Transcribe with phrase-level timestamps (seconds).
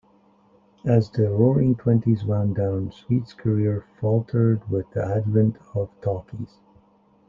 [0.87, 6.57] As the Roaring Twenties wound down, Sweet's career faltered with the advent of talkies.